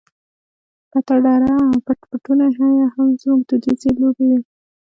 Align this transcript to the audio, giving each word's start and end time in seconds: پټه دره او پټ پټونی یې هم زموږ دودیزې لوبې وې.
پټه 0.91 1.15
دره 1.25 1.51
او 1.63 1.69
پټ 1.85 1.99
پټونی 2.09 2.47
یې 2.77 2.85
هم 2.93 3.07
زموږ 3.21 3.41
دودیزې 3.49 3.91
لوبې 3.99 4.25
وې. 4.29 4.39